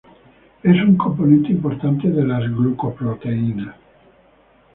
[0.63, 3.75] Es un componente importante de las glucoproteínas.